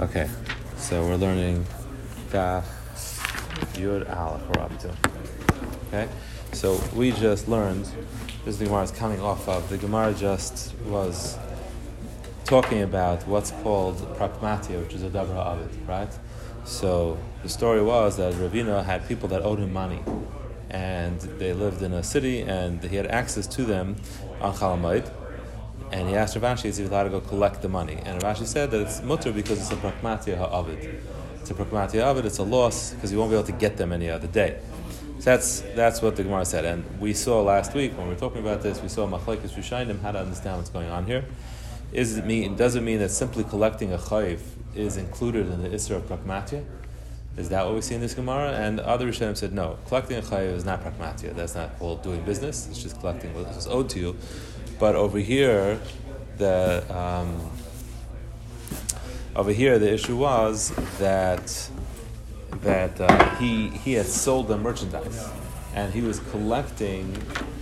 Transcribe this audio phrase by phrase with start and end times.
[0.00, 0.30] Okay,
[0.76, 1.66] so we're learning
[2.30, 2.62] Daf
[3.74, 4.42] Yud Aleph.
[4.46, 4.94] We're up to.
[5.88, 6.08] Okay,
[6.52, 7.84] so we just learned.
[8.44, 9.68] This is the Gemara is coming off of.
[9.68, 11.36] The Gemara just was
[12.44, 16.16] talking about what's called pragmatia, which is a dabra avid, right?
[16.64, 20.04] So the story was that Ravina had people that owed him money,
[20.70, 23.96] and they lived in a city, and he had access to them
[24.40, 24.54] on
[25.92, 28.00] and he asked Rav Ashi if he's allowed to go collect the money.
[28.04, 31.00] And Rav Ashi said that it's mutter because it's a pragmatia ha'avid.
[31.40, 33.92] It's a pragmatia ha'avid, it's a loss because you won't be able to get them
[33.92, 34.60] any other day.
[35.18, 36.64] So that's, that's what the Gemara said.
[36.64, 40.00] And we saw last week when we were talking about this, we saw Machlekes Rishayim,
[40.00, 41.24] how to understand what's going on here.
[41.92, 44.40] Is it mean, does it mean that simply collecting a chayiv
[44.74, 46.64] is included in the Isra of pragmatia?
[47.36, 48.50] Is that what we see in this Gemara?
[48.52, 49.78] And other Rishonim said no.
[49.86, 51.34] Collecting a chayiv is not pragmatia.
[51.34, 52.68] That's not called doing business.
[52.68, 54.16] It's just collecting what is owed to you.
[54.78, 55.80] But over here,
[56.36, 57.50] the um,
[59.34, 61.70] over here the issue was that
[62.62, 65.28] that uh, he he had sold the merchandise
[65.74, 67.12] and he was collecting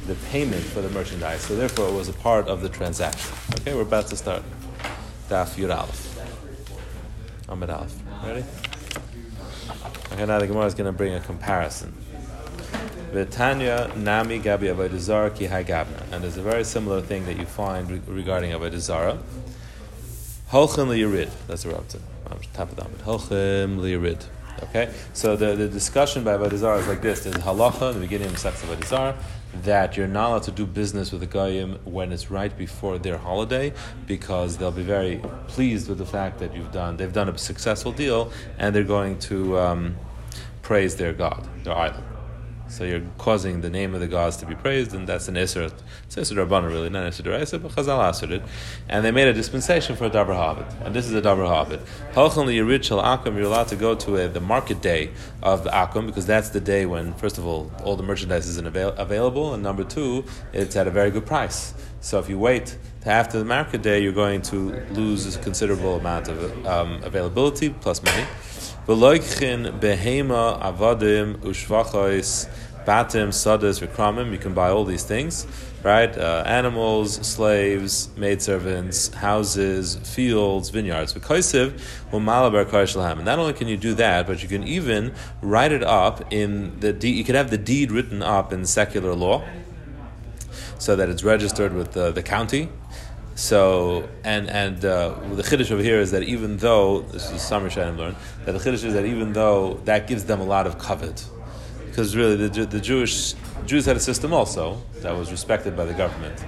[0.06, 1.42] the payment for the merchandise.
[1.42, 3.34] So therefore, it was a part of the transaction.
[3.60, 4.42] Okay, we're about to start.
[5.28, 6.18] Daf Yud Aleph.
[7.48, 7.94] Amid Aleph.
[8.24, 8.44] Ready?
[10.12, 11.92] Okay, now the Gemara is going to bring a comparison.
[13.12, 17.90] V'tanya nami gabi avodah ki gabna, and there's a very similar thing that you find
[17.90, 19.18] re- regarding avodah zara.
[20.50, 21.30] Holchem liyirid.
[21.46, 22.44] That's the Rabbi.
[22.52, 24.24] Top of the Holchem liyirid.
[24.62, 28.06] Okay, so the, the discussion by avodah zara is like this: There's halacha in the
[28.06, 29.18] beginning of Sex avodah zara
[29.62, 33.16] that you're not allowed to do business with the goyim when it's right before their
[33.16, 33.72] holiday
[34.06, 37.92] because they'll be very pleased with the fact that you've done they've done a successful
[37.92, 39.96] deal and they're going to um,
[40.62, 42.02] praise their god, their idol.
[42.68, 45.72] So you're causing the name of the gods to be praised, and that's an Isser.
[46.04, 48.42] It's Isser Rabbana, really, not Isser Deraisa, but Chazal answered it.
[48.88, 50.84] And they made a dispensation for a Dabar Havid.
[50.84, 51.80] And this is a Dabar Havid.
[52.12, 55.10] Halchan Yirid Shal Akum, you're allowed to go to a, the market day
[55.42, 58.66] of the Akum, because that's the day when, first of all, all the merchandise isn't
[58.66, 61.72] avail- available, and number two, it's at a very good price.
[62.00, 66.28] So if you wait after the market day, you're going to lose a considerable amount
[66.28, 68.24] of um, availability plus money.
[68.86, 72.48] V'loikchin behema avadim ushvachos
[72.84, 74.30] batim sadas v'kramim.
[74.30, 75.44] You can buy all these things,
[75.82, 76.16] right?
[76.16, 81.14] Uh, animals, slaves, maidservants, houses, fields, vineyards.
[81.14, 81.80] V'koisiv
[82.12, 83.16] u'malabar karshalham.
[83.16, 86.78] And not only can you do that, but you can even write it up in
[86.78, 87.16] the deed.
[87.16, 89.42] You can have the deed written up in secular law,
[90.78, 92.68] so that it's registered with the, the county.
[93.36, 97.64] So and and uh, the chiddush over here is that even though this is some
[97.64, 98.16] Rishonim learned
[98.46, 101.28] that the chiddush is that even though that gives them a lot of covet,
[101.84, 103.34] because really the, the Jewish
[103.66, 106.42] Jews had a system also that was respected by the government,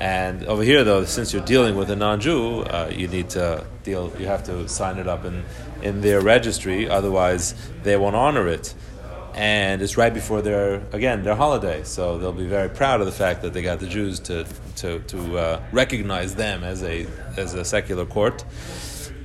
[0.00, 4.10] and over here though since you're dealing with a non-Jew, uh, you need to deal
[4.18, 5.44] you have to sign it up in
[5.82, 8.74] in their registry, otherwise they won't honor it
[9.34, 13.12] and it's right before their again their holiday, so they'll be very proud of the
[13.12, 14.46] fact that they got the Jews to
[14.76, 17.06] to to uh, recognize them as a
[17.36, 18.44] as a secular court.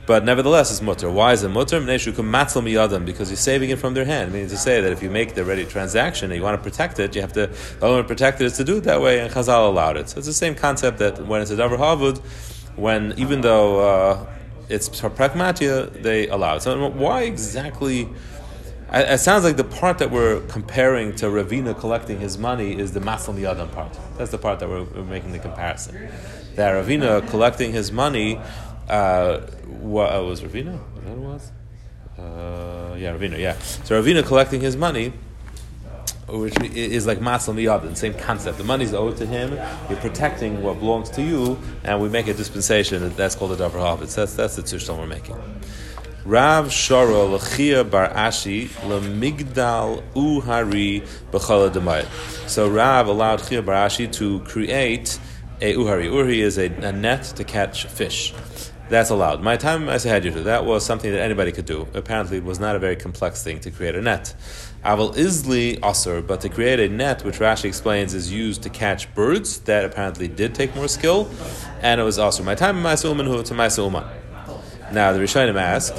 [0.08, 1.08] But nevertheless, it's mutter.
[1.08, 1.80] Why is it mutter?
[1.80, 4.34] Because you're saving it from their hand.
[4.34, 7.00] Meaning to say that if you make the ready transaction and you want to protect
[7.00, 7.46] it, you have to.
[7.46, 9.98] The only way to protect it is to do it that way, and Chazal allowed
[9.98, 10.10] it.
[10.10, 12.18] So it's the same concept that when it's a davar havud,
[12.76, 14.26] when even though uh,
[14.68, 16.64] it's pragmatia, they allow it.
[16.64, 18.10] So why exactly?
[18.92, 23.00] It sounds like the part that we're comparing to Ravina collecting his money is the
[23.00, 23.96] Masal Miyadam part.
[24.18, 26.10] That's the part that we're, we're, making the comparison.
[26.56, 28.40] That Ravina collecting his money,
[28.88, 30.80] uh, what uh, was Ravina?
[31.06, 31.52] That was?
[32.18, 33.60] Uh, yeah, Ravina, yeah.
[33.60, 35.14] So Ravina collecting his money,
[36.28, 38.58] which is like Masal Miyadam, same concept.
[38.58, 39.54] The money's owed to him,
[39.88, 43.98] you're protecting what belongs to you, and we make a dispensation, that's called a Davar
[43.98, 44.16] Havitz.
[44.16, 45.38] That's, that's the Tushton we're making.
[46.26, 52.08] Rav Shara Lechia Bar Ashi Lemigdal Uhari B'chala Demayit.
[52.50, 55.18] So Rav allowed Chia Bar Ashi to create
[55.62, 56.10] a Uhari.
[56.10, 58.34] Uhari is a, a net to catch fish.
[58.90, 59.42] That's allowed.
[59.42, 61.88] My time said you to that was something that anybody could do.
[61.94, 64.34] Apparently, it was not a very complex thing to create a net.
[64.84, 69.14] Aval isli asur, but to create a net, which Rashi explains is used to catch
[69.14, 71.30] birds, that apparently did take more skill,
[71.82, 72.44] and it was asur.
[72.44, 73.70] My time my to my
[74.92, 75.94] now the Rishonim ask,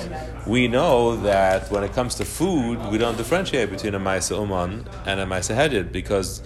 [0.46, 4.86] we know that when it comes to food, we don't differentiate between a Maisa Uman
[5.06, 6.42] and a Maisa Hedid because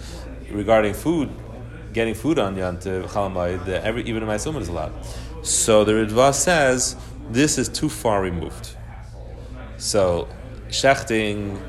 [0.51, 1.29] regarding food,
[1.93, 3.05] getting food on Yantiv
[3.83, 4.93] every even a Maisa Uman is allowed.
[5.43, 6.95] So the Ritva says
[7.29, 8.75] this is too far removed.
[9.77, 10.27] So
[10.69, 11.59] shechting,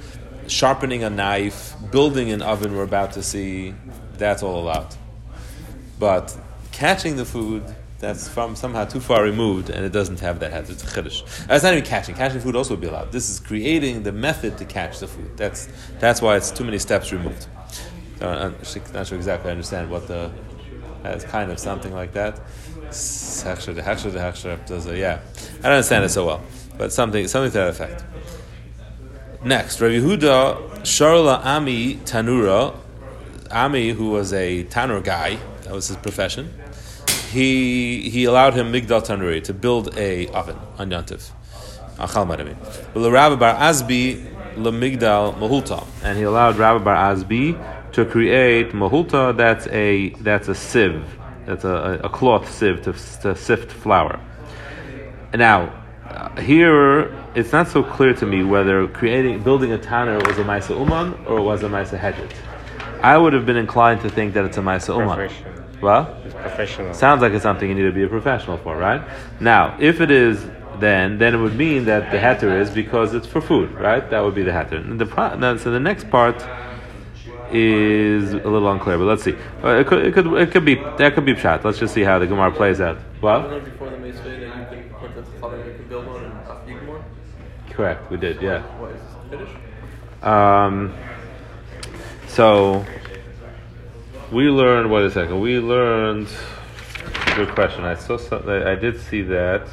[0.48, 3.74] sharpening a knife, building an oven we're about to see,
[4.18, 4.94] that's all allowed.
[5.98, 6.36] But
[6.72, 7.62] catching the food
[7.98, 10.70] that's from somehow too far removed, and it doesn't have that.
[10.70, 11.22] It's chiddush.
[11.48, 12.14] Uh, it's not even catching.
[12.14, 13.12] Catching food also would be allowed.
[13.12, 15.36] This is creating the method to catch the food.
[15.36, 17.46] That's that's why it's too many steps removed.
[18.18, 18.54] So I'm
[18.92, 20.30] not sure exactly I understand what the.
[21.04, 22.40] It's kind of something like that.
[22.88, 25.20] Hechsher, the hechsher, the does a yeah.
[25.58, 26.42] I don't understand it so well,
[26.76, 28.04] but something something to that effect.
[29.44, 32.76] Next, Rav Yehuda Sharla Ami Tanura,
[33.50, 36.52] Ami who was a tanur guy, that was his profession.
[37.36, 41.30] He he allowed him migdal tanuri to build a oven on Yantiv.
[41.98, 42.56] Achal Madami.
[42.94, 44.24] But Rabbi Bar Azbi
[44.54, 49.36] lemigdal mahulta, and he allowed Rabbi Bar Azbi to create mahulta.
[49.36, 51.04] That's a that's a sieve.
[51.44, 54.18] That's a, a cloth sieve to, to sift flour.
[55.34, 60.38] Now, uh, here it's not so clear to me whether creating building a tanner was
[60.38, 62.32] a Maisa Uman or it was a Maisa Hedget.
[63.02, 65.30] I would have been inclined to think that it's a Maisa Uman.
[65.80, 66.94] Well, It's professional.
[66.94, 69.02] sounds like it's something you need to be a professional for, right?
[69.40, 70.44] Now, if it is,
[70.80, 74.08] then then it would mean that the heter is because it's for food, right?
[74.10, 74.78] That would be the heter.
[74.78, 76.36] And the pro- now, so the next part
[77.52, 79.34] is a little unclear, but let's see.
[79.62, 81.62] Uh, it could it could it could be that could be pshat.
[81.64, 82.96] Let's just see how the Gemara plays out.
[82.96, 86.08] I Well, learned before the Mace that you can put the Chachamim, you can build
[86.08, 87.04] on and after you more.
[87.70, 88.62] correct, we did, yeah.
[88.80, 89.00] What is
[89.30, 89.50] this finish?
[90.22, 90.92] Um,
[92.26, 92.84] so
[94.32, 94.90] we learned.
[94.90, 95.40] Wait a second.
[95.40, 96.28] We learned.
[97.36, 97.84] Good question.
[97.84, 98.16] I saw.
[98.16, 98.50] something.
[98.50, 99.68] I did see that.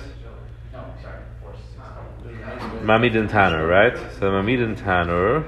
[2.83, 3.97] Mamid and Tanner, right?
[4.19, 5.45] So Mamid and Tanner,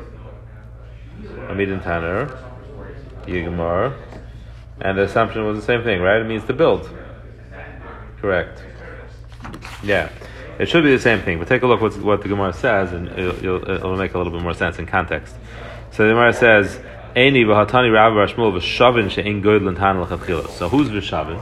[1.49, 2.27] Mamid Tanner,
[3.25, 3.93] Yigmar,
[4.79, 6.21] and the assumption was the same thing, right?
[6.21, 6.89] It means to build.
[8.21, 8.63] Correct.
[9.83, 10.09] Yeah,
[10.59, 11.37] it should be the same thing.
[11.37, 14.17] But take a look what what the Gemara says, and it'll, it'll, it'll make a
[14.17, 15.35] little bit more sense in context.
[15.91, 16.79] So the Gemara says,
[17.15, 21.41] "Eini v'hatani Rabbi Rashmul v'shavin she'in goydlin tan l'chatchila." So who's v'shavin?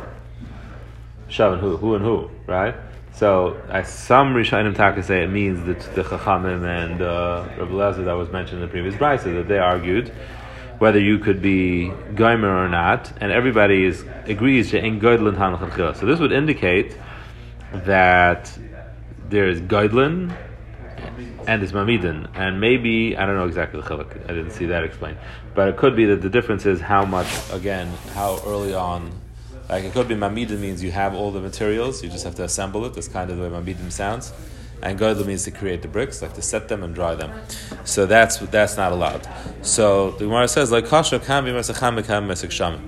[1.29, 1.77] Shavin who?
[1.77, 2.29] Who and who?
[2.47, 2.75] Right?
[3.13, 8.05] So I, some Rishonim Taka say it means that the Chachamim and uh, Rabbi Lezer
[8.05, 10.11] that was mentioned in the previous brisa that they argued
[10.79, 15.95] whether you could be goymer or not, and everybody is agrees she'in goydlin tan l'chatchila.
[15.95, 16.97] So this would indicate
[17.71, 18.57] that
[19.29, 20.35] there is Goydlin
[21.47, 22.29] and there's Mamidin.
[22.35, 25.17] And maybe, I don't know exactly the chiluk, I didn't see that explained.
[25.55, 29.11] But it could be that the difference is how much, again, how early on,
[29.69, 32.43] like it could be Mamidin means you have all the materials, you just have to
[32.43, 32.93] assemble it.
[32.93, 34.33] That's kind of the way Mamidin sounds.
[34.83, 37.31] And Goydlin means to create the bricks, like to set them and dry them.
[37.85, 39.25] So that's that's not allowed.
[39.61, 42.79] So the Gemara says, like kasha kan be mesacham.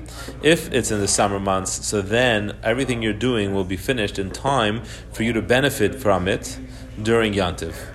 [0.44, 4.32] If it's in the summer months, so then everything you're doing will be finished in
[4.32, 6.60] time for you to benefit from it
[7.02, 7.95] during Yantiv.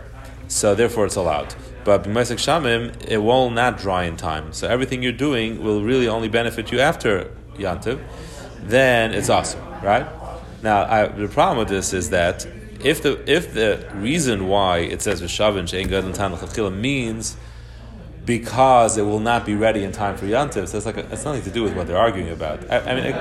[0.50, 1.54] So therefore, it's allowed.
[1.84, 4.52] But b'mesek shamim, it will not dry in time.
[4.52, 8.00] So everything you're doing will really only benefit you after Yantiv.
[8.64, 10.06] Then it's awesome, right?
[10.62, 12.46] Now I, the problem with this is that
[12.84, 17.36] if the if the reason why it says v'shavin she'en gadol tan means
[18.24, 21.24] because it will not be ready in time for Yantiv, so it's like a, it's
[21.24, 22.70] nothing to do with what they're arguing about.
[22.70, 23.14] I, I mean,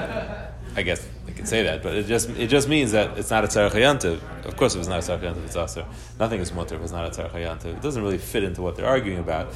[0.76, 1.08] I, guess
[1.40, 4.46] could say that, but it just it just means that it's not a tzarech.
[4.46, 5.86] Of course, if it's not a tzarech it's aser.
[6.20, 7.66] Nothing is mutter if it's not a tzarech.
[7.66, 9.48] It doesn't really fit into what they're arguing about.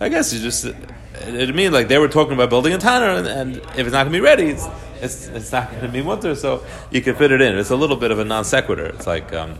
[0.00, 0.76] I guess you just it,
[1.22, 4.04] it means like they were talking about building a tanner, and, and if it's not
[4.04, 4.66] going to be ready, it's
[5.00, 6.34] it's, it's not going to be mutter.
[6.34, 7.56] So you can fit it in.
[7.58, 8.86] It's a little bit of a non sequitur.
[8.86, 9.32] It's like.
[9.32, 9.58] Um,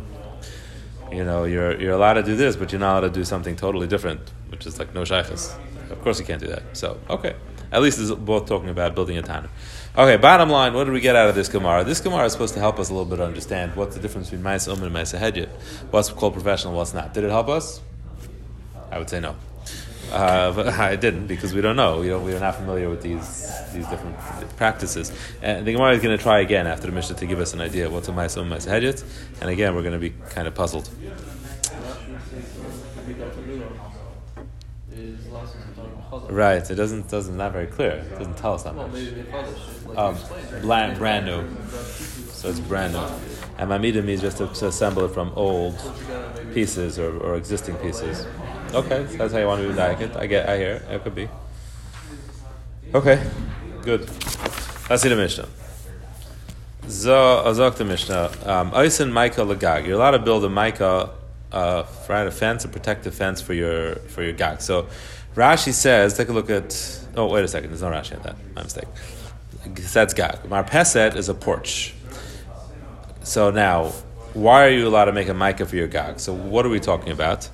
[1.12, 3.54] you know, you're you're allowed to do this, but you're not allowed to do something
[3.54, 5.54] totally different, which is like no shaykhs.
[5.88, 6.64] Of course, you can't do that.
[6.76, 7.37] So, okay,
[7.71, 9.49] at least it's both talking about building a tanner.
[9.99, 11.83] Okay, bottom line, what did we get out of this Gemara?
[11.83, 14.45] This Gemara is supposed to help us a little bit understand what's the difference between
[14.45, 15.49] Ma'ase Umm and Ma'ase Hedjit.
[15.91, 17.15] What's called professional, what's not.
[17.15, 17.81] Did it help us?
[18.91, 19.37] I would say no.
[20.12, 22.00] Uh, but I didn't because we don't know.
[22.00, 24.19] We don't, we're not familiar with these these different
[24.59, 25.11] practices.
[25.41, 27.62] And the Gemara is going to try again after the Mishnah to give us an
[27.62, 29.03] idea of what's a Ma'ase Umm and Ma'ase Hedjit.
[29.41, 30.91] And again, we're going to be kind of puzzled.
[34.93, 37.92] Is last talking Right, it doesn't doesn't not very clear.
[37.92, 38.90] It doesn't tell us that much.
[38.92, 40.16] maybe Mechadish, like Um,
[40.62, 41.45] brand, brand new,
[42.30, 43.06] so it's brand new.
[43.59, 45.78] And mamida means just to, to assemble it from old
[46.52, 48.26] pieces or, or existing pieces.
[48.75, 50.16] Okay, so that's how you want to do like it.
[50.16, 50.83] I get, I hear.
[50.90, 51.28] It could be.
[52.92, 53.23] Okay,
[53.83, 54.00] good.
[54.90, 55.49] Let's see the Mishnah.
[56.88, 58.30] Zo azok the Mishnah.
[58.45, 59.87] Um, Oisen Micah Lagag.
[59.87, 61.11] You're allowed to build a Micah,
[61.50, 64.61] uh, right, a fence, a protective fence for your for your gag.
[64.61, 64.87] So
[65.37, 67.00] Rashi says, take a look at.
[67.14, 67.71] Oh, wait a second.
[67.71, 68.37] There's no Rashi at that.
[68.55, 68.88] My mistake.
[69.93, 70.38] That's gag.
[70.45, 71.95] Marpeset is a porch.
[73.23, 73.93] So now,
[74.33, 76.21] why are you allowed to make a Micah for your gag?
[76.21, 77.50] So what are we talking about?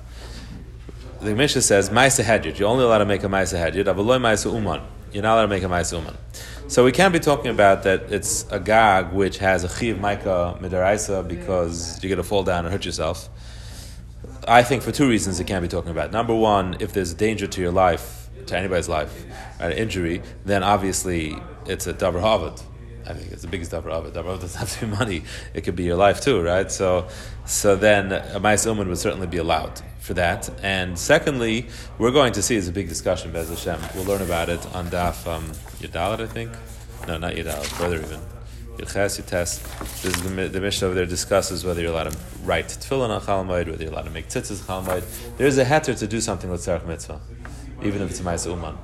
[1.21, 2.57] The Mishnah says Maisa Hedjid.
[2.57, 3.85] You're only allowed to make a Maisa Hedjid.
[3.85, 4.81] Avaloi Maisa Uman.
[5.11, 6.15] you're not allowed to make a Maisa Uman.
[6.67, 10.59] So we can't be talking about that it's a gag which has a chiv maika
[10.59, 13.29] midaraisa because you're going to fall down and hurt yourself.
[14.47, 16.11] I think for two reasons it can't be talking about.
[16.11, 19.25] Number one, if there's a danger to your life, to anybody's life,
[19.59, 22.61] an injury, then obviously it's a davar havid.
[23.05, 24.13] I think it's the biggest davar havid.
[24.13, 25.23] Davar havid doesn't have to be money;
[25.53, 26.71] it could be your life too, right?
[26.71, 27.07] So,
[27.45, 30.49] so then a ma'is uman would certainly be allowed for that.
[30.61, 33.79] And secondly, we're going to see it's a big discussion, Bez Hashem.
[33.95, 36.51] We'll learn about it on Daf um, I think.
[37.07, 38.32] No, not Yadalit, further even.
[38.77, 43.21] This is the, the Mishnah over there discusses whether you're allowed to write tefillin on
[43.21, 45.37] Chalamayid, whether you're allowed to make tzitzis Chalamayid.
[45.37, 47.21] There's a heter to do something with Tzarech Mitzvah,
[47.83, 48.77] even if it's a Ma'is Uman.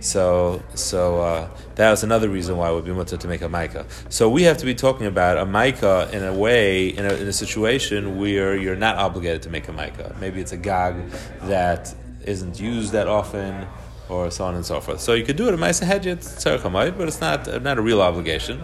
[0.00, 3.48] So, so uh, that was another reason why it would be mutter to make a
[3.48, 3.84] maika.
[4.10, 7.28] So we have to be talking about a maika in a way, in a, in
[7.28, 10.18] a situation where you're not obligated to make a maika.
[10.18, 11.10] Maybe it's a gag
[11.42, 13.66] that isn't used that often,
[14.10, 15.00] or so on and so forth.
[15.00, 18.02] So you could do it a maisa hedget tzarech but it's not not a real
[18.02, 18.60] obligation.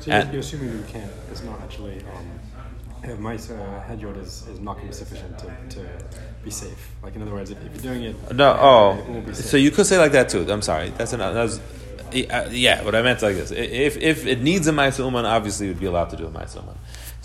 [0.00, 1.10] So you're, you're assuming you can't.
[1.30, 1.98] It's not actually.
[2.00, 2.36] Um,
[3.14, 5.88] mice uh, is, is not going to be sufficient to, to
[6.44, 6.90] be safe.
[7.02, 9.46] Like in other words, if, if you're doing it, no, oh, it won't be safe.
[9.46, 10.50] so you could say like that too.
[10.50, 11.34] I'm sorry, that's another.
[11.34, 11.60] That was,
[12.30, 13.50] uh, yeah, what I meant like this.
[13.50, 16.56] If if it needs a ma'isa uman, obviously you'd be allowed to do a ma'isa
[16.56, 16.76] uman.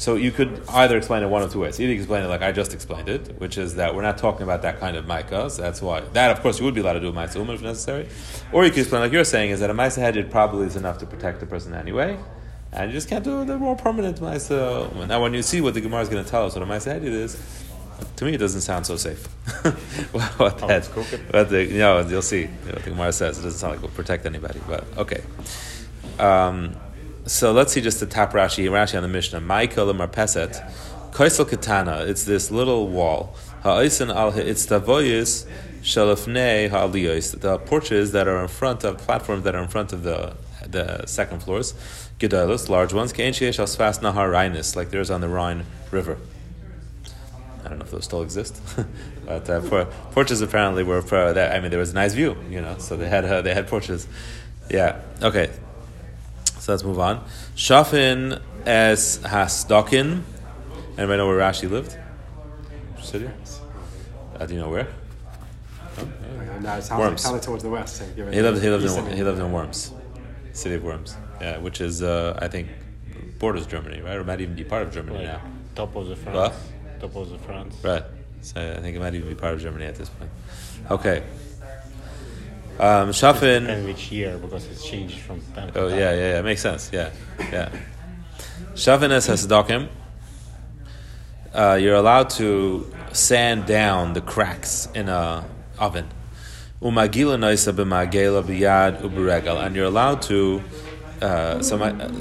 [0.01, 1.79] So you could either explain it one of two ways.
[1.79, 4.63] Either explain it like I just explained it, which is that we're not talking about
[4.63, 5.99] that kind of maika, so that's why.
[6.13, 8.09] That, of course, you would be allowed to do a uman if necessary.
[8.51, 10.97] Or you could explain like you're saying, is that a ma'isa hedged probably is enough
[10.97, 12.17] to protect the person anyway,
[12.71, 15.07] and you just can't do the more permanent ma'isa uman.
[15.07, 16.93] Now, when you see what the Gemara is going to tell us what a ma'isa
[16.93, 17.63] hedged is,
[18.15, 19.23] to me, it doesn't sound so safe.
[20.13, 20.83] what Oh, that,
[21.29, 22.41] what the, you know, you'll see.
[22.41, 24.83] You know, what the Gemara says it doesn't sound like it will protect anybody, but
[24.97, 25.21] okay.
[26.17, 26.75] Um,
[27.25, 29.41] so let's see just the top Rashi, Rashi on the Mishnah.
[29.41, 30.61] Michael Marpeset,
[31.11, 32.05] Kaisel Katana.
[32.07, 33.35] It's this little wall.
[33.63, 35.47] Ha'isen al it's tavoyis
[35.81, 37.39] shalafnei ha'aliyos.
[37.39, 40.35] The porches that are in front of platforms that are in front of the
[40.65, 41.73] the second floors.
[42.19, 43.13] Gedalos, large ones.
[43.13, 46.17] Kein sheyesh al sfas nahar like there's on the Rhine River.
[47.63, 48.59] I don't know if those still exist,
[49.25, 51.55] but uh, for, porches apparently were for that.
[51.55, 53.67] I mean, there was a nice view, you know, so they had uh, they had
[53.67, 54.07] porches.
[54.69, 54.99] Yeah.
[55.21, 55.51] Okay.
[56.61, 57.23] So let's move on.
[57.55, 60.21] Shafin es hasdokin.
[60.95, 61.97] Anybody know where Rashi lived?
[63.01, 63.27] City?
[64.39, 64.87] Uh, do you know where?
[65.97, 66.03] Oh,
[66.45, 66.59] yeah.
[66.59, 67.31] No, it sounds Worms.
[67.31, 67.95] like towards the west.
[67.97, 68.61] So He lived.
[68.61, 69.17] He lived eastern in.
[69.17, 69.91] He lived in Worms,
[70.53, 71.17] city of Worms.
[71.41, 72.67] Yeah, which is uh, I think
[73.39, 74.17] borders Germany, right?
[74.17, 75.41] Or might even be part of Germany Like now.
[75.73, 76.37] top of the France.
[76.37, 76.53] What?
[76.99, 77.75] Top of the France.
[77.83, 78.03] Right.
[78.41, 80.29] So I think it might even be part of Germany at this point.
[80.91, 81.23] Okay.
[82.81, 83.69] Um, Shafin.
[83.69, 85.99] And which year because it's changed from time to Oh time.
[85.99, 86.41] yeah, yeah, yeah.
[86.41, 86.89] Makes sense.
[86.91, 87.11] Yeah,
[87.51, 87.69] yeah.
[88.73, 89.87] Shavin es hasdakim.
[91.53, 95.45] Uh, you're allowed to sand down the cracks in a
[95.77, 96.07] oven.
[96.81, 100.63] Umagila noisa b'magela b'yad u'b'regal, and you're allowed to.
[101.21, 102.11] Uh, so my, uh,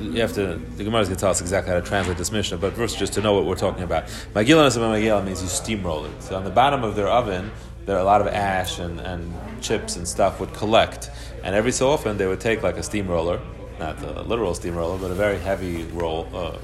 [0.00, 0.60] you have to.
[0.78, 2.98] The Gemara is going to tell us exactly how to translate this Mishnah, but first,
[2.98, 4.06] just to know what we're talking about.
[4.34, 6.22] Magila noisa b'magela means you steamroll it.
[6.24, 7.52] So on the bottom of their oven,
[7.88, 11.10] there a lot of ash and, and chips and stuff would collect,
[11.42, 13.40] and every so often they would take like a steamroller,
[13.80, 16.28] not a literal steamroller, but a very heavy roll.
[16.32, 16.58] Uh,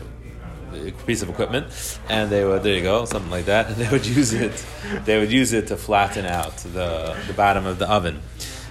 [1.06, 1.66] piece of equipment,
[2.08, 4.66] and they would there you go something like that, and they would use it.
[5.04, 8.20] They would use it to flatten out the the bottom of the oven.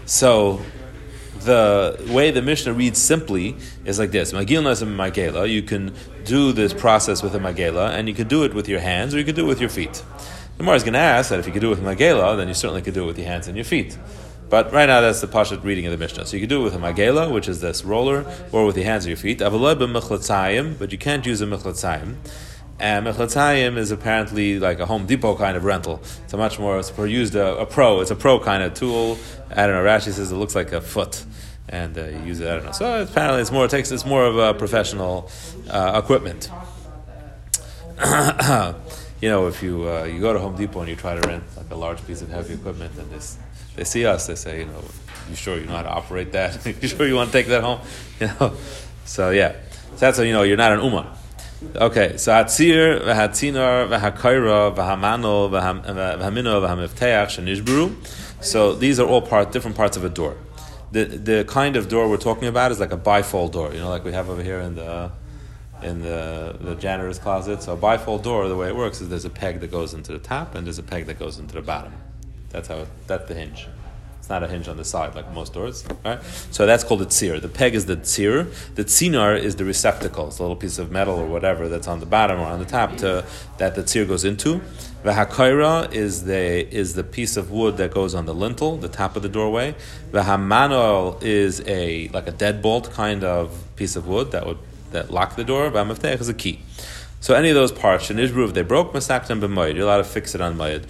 [0.05, 0.61] So
[1.39, 3.55] the way the Mishnah reads simply
[3.85, 5.49] is like this: Magilna is a magela.
[5.49, 5.95] You can
[6.25, 9.17] do this process with a magela, and you can do it with your hands, or
[9.17, 10.03] you can do it with your feet.
[10.57, 12.37] The Gemara is going to ask that if you could do it with a magela,
[12.37, 13.97] then you certainly could do it with your hands and your feet.
[14.49, 16.27] But right now, that's the Pashat reading of the Mishnah.
[16.27, 18.85] So you could do it with a magela, which is this roller, or with your
[18.85, 19.39] hands or your feet.
[19.39, 22.17] But you can't use a mechlatzayim.
[22.79, 26.01] And mechlatzayim is apparently like a Home Depot kind of rental.
[26.23, 29.17] It's a much more, it's used a, a pro, it's a pro kind of tool.
[29.49, 31.25] I don't know, Rashi says it looks like a foot.
[31.67, 32.73] And uh, you use it, I don't know.
[32.73, 35.31] So apparently it's more, it takes, it's more of a professional
[35.67, 36.51] uh, equipment.
[39.23, 41.45] you know, if you uh, you go to Home Depot and you try to rent
[41.55, 43.21] like a large piece of heavy equipment, and they,
[43.77, 44.83] they see us, they say, you know,
[45.29, 46.65] you sure you know how to operate that?
[46.81, 47.79] you sure you want to take that home?
[48.19, 48.53] You know,
[49.05, 49.53] so yeah,
[49.91, 51.07] so that's how you know you're not an uman.
[51.73, 57.95] Okay, so hatzir, v'hatzinar, v'hakaira, v'hamano, v'ham- v'hamino, v'hamifteach, shenishburu.
[58.43, 60.35] So these are all part, different parts of a door.
[60.91, 63.89] The the kind of door we're talking about is like a bifold door, you know,
[63.89, 65.11] like we have over here in the
[65.83, 67.61] in the, the janitor's closet.
[67.61, 70.11] So a bifold door, the way it works is there's a peg that goes into
[70.11, 71.93] the top and there's a peg that goes into the bottom.
[72.49, 73.67] That's how it, that's the hinge.
[74.23, 76.23] It's not a hinge on the side like most doors, right?
[76.49, 77.41] So that's called a tzir.
[77.41, 78.53] The peg is the tzir.
[78.75, 80.27] The tzinar is the receptacle.
[80.27, 82.65] It's a little piece of metal or whatever that's on the bottom or on the
[82.65, 83.25] top to,
[83.57, 84.61] that the tzir goes into.
[85.03, 88.87] The hakaira is the is the piece of wood that goes on the lintel, the
[88.87, 89.75] top of the doorway.
[90.11, 94.59] The hamanol is a like a deadbolt kind of piece of wood that would
[94.93, 95.69] that lock the door.
[95.69, 96.61] V'hamaftech is a key.
[97.23, 100.03] So any of those parts, in Ishbru, if they broke, masaktam b'moed, you're allowed to
[100.03, 100.83] fix it on moed.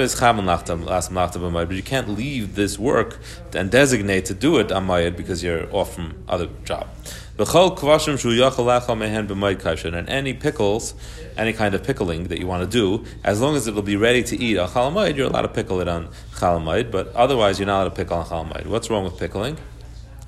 [0.00, 3.18] is chaman lachtam, lastam lachtam b'moed, but you can't leave this work
[3.52, 6.88] and designate to do it on moed because you're off from other job.
[7.36, 10.94] B'chol kvashim shu yachal lachal mehen b'moed kashin, and any pickles,
[11.36, 13.96] any kind of pickling that you want to do, as long as it will be
[13.96, 16.08] ready to eat on chal you're allowed to pickle it on
[16.40, 16.58] chal
[16.90, 19.58] but otherwise you're not allowed to pickle on chal What's wrong with pickling?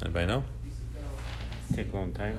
[0.03, 0.45] Anybody know?
[1.75, 2.39] Take a long time.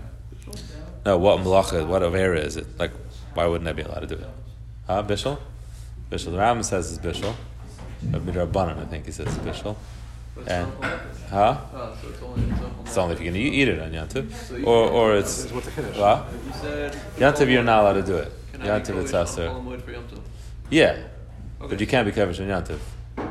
[1.06, 2.68] No, what malacha, what area is it?
[2.80, 2.92] Like,
[3.34, 4.28] why wouldn't I be allowed to do it?
[4.88, 5.40] Huh, Bishul?
[6.12, 6.32] Bishul.
[6.32, 7.34] The Ram says it's Bishul.
[8.06, 9.76] Midrabanan, I think he says it's Bishul.
[10.48, 10.72] And,
[11.30, 11.58] huh?
[11.74, 14.66] Oh, so it's only, it's It's only if you can eat, eat it on Yantiv.
[14.66, 15.52] Or, or it's.
[15.52, 15.98] What's the Kiddush?
[15.98, 16.28] What?
[16.46, 16.94] You said.
[17.18, 18.32] Yantiv, you're not allowed to do it.
[18.54, 19.50] Yantiv, it's Aser.
[19.50, 20.22] Chol Hamoed for Yom Tov?
[20.70, 20.98] Yeah.
[21.60, 21.70] Okay.
[21.70, 22.80] But you can't be Kevish on Yantiv.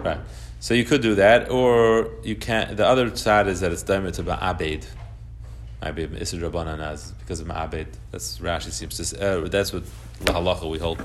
[0.04, 0.18] Right.
[0.60, 2.76] So you could do that, or you can't.
[2.76, 4.86] The other side is that it's Daimer to Abed.
[5.82, 7.86] Abed Isser Rabbanan as because of Ma'abed.
[8.10, 9.04] That's Rashi seems to.
[9.04, 9.84] Say, uh, that's what
[10.20, 11.00] the halacha we hold.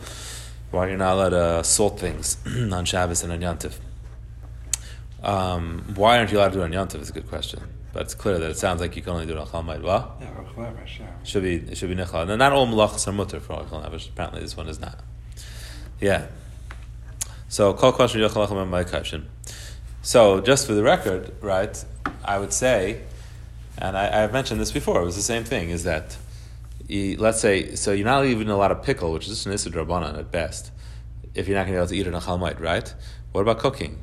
[0.71, 2.37] Why you're not allowed to salt things
[2.71, 3.77] on Shabbos and on Yantiv.
[5.23, 7.01] Um, why aren't you allowed to do it on Yantiv?
[7.01, 7.61] Is a good question.
[7.93, 9.81] But it's clear that it sounds like you can only do it on Chalmaid.
[9.81, 10.17] What?
[10.19, 11.07] Yeah, yeah.
[11.23, 12.29] Should be it should be nichal.
[12.29, 14.09] And not all malachas are mutter for Nefesh.
[14.09, 14.99] Apparently, this one is not.
[16.01, 16.27] Yeah.
[17.47, 19.29] So kol question yochel lechem my question.
[20.01, 21.83] So just for the record, right?
[22.23, 23.01] I would say,
[23.77, 25.01] and I, I've mentioned this before.
[25.01, 25.69] It was the same thing.
[25.69, 26.17] Is that
[26.87, 29.69] you, let's say so you're not even allowed to pickle, which is just an issa
[29.69, 30.71] drabanan at best.
[31.33, 32.93] If you're not going to be able to eat it on chalmite, right?
[33.31, 34.01] What about cooking?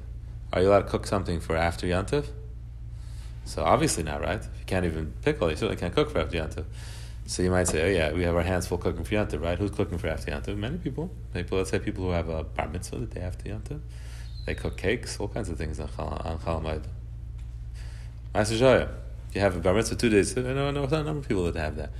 [0.52, 2.26] Are you allowed to cook something for after yantiv?
[3.44, 4.40] So obviously not, right?
[4.40, 6.64] If you can't even pickle, you certainly can't cook for after yantiv.
[7.24, 9.58] So you might say, oh yeah, we have our hands full cooking for yantiv, right?
[9.58, 10.56] Who's cooking for after yantiv?
[10.56, 11.10] Many people.
[11.32, 13.80] People, let's say people who have a bar mitzvah the day after yantiv.
[14.44, 16.84] They cook cakes, all kinds of things on chal on chalamayid.
[18.34, 19.01] You
[19.40, 20.36] have a bar mitzvah two days.
[20.36, 21.90] I know, I know a number of people that have that.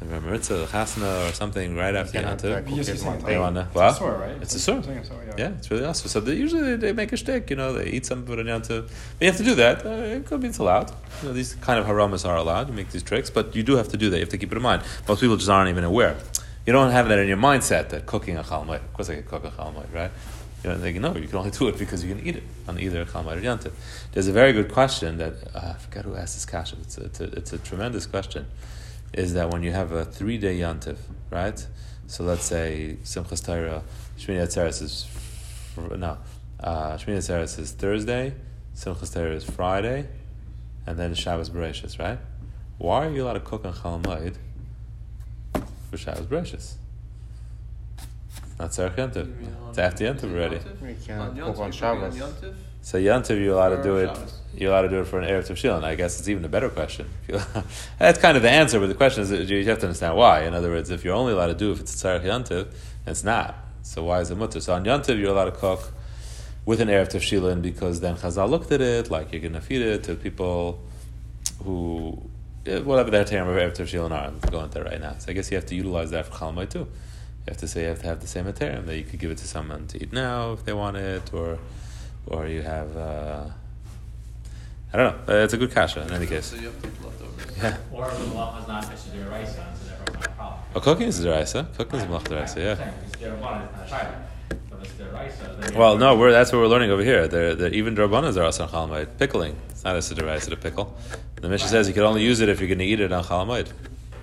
[0.00, 2.76] A bar mitzvah, chasna, or something right after Yeah, yantiv.
[2.76, 3.92] You just want They wanna- It's what?
[3.92, 4.36] a sore, right?
[4.42, 4.78] It's a sore.
[4.78, 5.34] It's a sore, yeah.
[5.38, 6.08] Yeah, it's really awesome.
[6.08, 8.38] So they, usually they, they make a shtick, you know, they eat some of it
[8.40, 8.88] on Yantiv.
[8.88, 9.86] But you have to do that.
[9.86, 10.90] Uh, it could be it's allowed.
[11.22, 12.68] You know, these kind of haramas are allowed.
[12.68, 14.16] You make these tricks, but you do have to do that.
[14.16, 14.82] You have to keep it in mind.
[15.08, 16.16] Most people just aren't even aware.
[16.66, 18.80] You don't have that in your mindset that cooking a chalmite.
[18.80, 20.10] Of course, I can cook a chalmite, right?
[20.64, 23.04] You know, know you can only do it because you can eat it on either
[23.04, 23.72] chalmite or yantiv.
[24.12, 26.78] There's a very good question that uh, I forget who asked this question.
[26.80, 28.46] It's a, it's a, it's a tremendous question.
[29.12, 30.96] Is that when you have a three day yantiv,
[31.30, 31.64] right?
[32.06, 33.82] So let's say Simchas Torah,
[34.18, 35.06] Shmini Atzeres is
[35.76, 36.16] no,
[36.60, 38.34] uh, Shmini Atzeres is Thursday,
[38.74, 40.08] Simchas Torah is Friday,
[40.86, 42.18] and then Shabbos Bereshis, right?
[42.78, 44.36] Why are you allowed to cook on Chalamayid
[45.90, 46.74] for Shabbos Bereshis?
[48.64, 49.26] Not Tzarech Yantiv.
[49.26, 50.58] You mean on- It's after Yantiv already.
[50.80, 52.18] We can't cook on on Shabbos.
[52.80, 54.18] So Yantiv, you're allowed to do it.
[54.56, 56.48] You're allowed to do it for an Eruv Tavshil, and I guess it's even a
[56.48, 57.06] better question.
[57.98, 60.44] That's kind of the answer, but the question is you have to understand why.
[60.44, 62.68] In other words, if you're only allowed to do it if it's Tzarech Yantiv,
[63.06, 63.54] it's not.
[63.82, 64.60] So why is it mutter?
[64.62, 65.92] So on Yantiv, you're allowed to cook
[66.64, 69.82] with an Eruv Tavshilin because then Chazal looked at it like you're going to feed
[69.82, 70.80] it to people
[71.64, 72.22] who,
[72.64, 74.28] eh, whatever their term of Eruv Tavshilin are.
[74.28, 75.16] I'm going into that right now.
[75.18, 76.86] So I guess you have to utilize that for Chalmai too.
[77.46, 79.30] You have to say you have to have the same term that you could give
[79.30, 81.58] it to someone to eat now if they want it, or
[82.26, 82.96] or you have.
[82.96, 83.44] Uh,
[84.94, 85.34] I don't know.
[85.34, 86.46] Uh, It's a good kasha in any case.
[86.46, 87.56] So you have to keep leftovers.
[87.58, 87.76] Yeah.
[87.92, 89.56] Or the malacha is not fish to so therefore it's
[90.14, 90.60] not a problem.
[90.76, 91.76] Oh, cooking is deraisa.
[91.76, 92.56] Cooking is malach deraisa.
[92.58, 92.92] Yeah.
[93.04, 94.16] It's their one, it's not a
[94.70, 97.26] But if it's their rice, Well, no, we're, that's what we're learning over here.
[97.26, 99.18] They're, they're, even drabanas are also on chalamayid.
[99.18, 99.56] Pickling.
[99.70, 100.96] It's not a sideraisa to pickle.
[101.40, 103.24] The Mishnah says you can only use it if you're going to eat it on
[103.24, 103.72] chalamayid.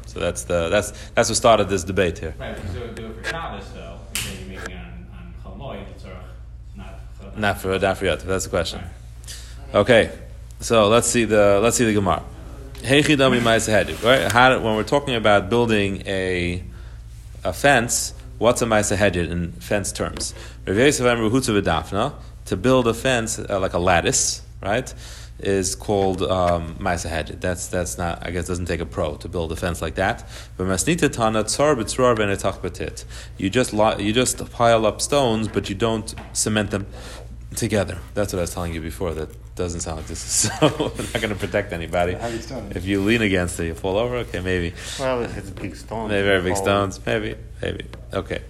[0.06, 2.34] So that's the that's that's what started this debate here.
[2.40, 5.90] Right, if you do it- for Shabbos though, because you're making it on, on Chalmoid,
[5.92, 6.22] it's sort of
[6.76, 7.38] not.
[7.38, 8.20] Not for not for yet.
[8.20, 8.82] That's the question.
[9.74, 10.12] Okay,
[10.60, 12.24] so let's see the let's see the Gemara.
[12.82, 14.04] Heichidami.
[14.04, 14.32] Right?
[14.32, 16.64] How when we're talking about building a
[17.44, 20.34] a fence, what's a ma'asehedid in fence terms?
[20.68, 22.14] Rav Yosef Amar Hutza v'Dafna
[22.46, 24.94] to build a fence uh, like a lattice, right?
[25.44, 27.42] Is called um, ma'asehedid.
[27.42, 28.26] That's that's not.
[28.26, 30.28] I guess doesn't take a pro to build a fence like that.
[30.58, 33.06] But masnita tana tsar b'tzrar v'netach b'tit.
[33.38, 36.86] You just li- you just pile up stones, but you don't cement them
[37.56, 37.98] together.
[38.14, 39.14] That's what I was telling you before.
[39.14, 40.68] That doesn't sound like this is so.
[40.68, 42.14] Not going to protect anybody.
[42.14, 42.72] Heavy stone.
[42.76, 44.18] If you lean against it, you fall over.
[44.18, 44.74] Okay, maybe.
[45.00, 46.10] Well, if it's big stone.
[46.10, 47.00] Maybe very big fall- stones.
[47.06, 47.86] Maybe, maybe.
[48.14, 48.42] Okay.